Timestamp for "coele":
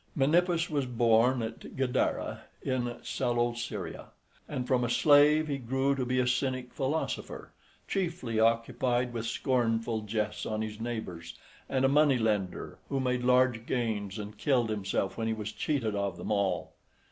3.03-3.55